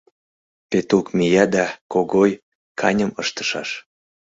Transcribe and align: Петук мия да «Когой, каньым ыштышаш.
Петук 0.69 1.05
мия 1.17 1.45
да 1.55 1.65
«Когой, 1.93 2.31
каньым 2.79 3.11
ыштышаш. 3.21 3.69